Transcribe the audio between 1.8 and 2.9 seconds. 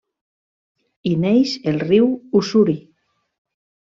riu Ussuri.